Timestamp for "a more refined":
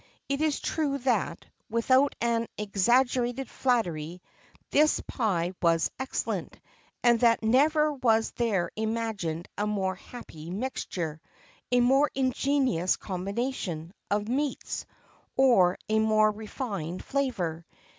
15.87-17.05